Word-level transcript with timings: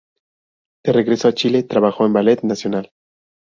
De 0.83 0.93
regreso 0.93 1.27
a 1.27 1.33
Chile 1.35 1.61
trabajó 1.61 2.05
en 2.05 2.07
el 2.07 2.13
Ballet 2.13 2.41
Nacional. 2.41 2.91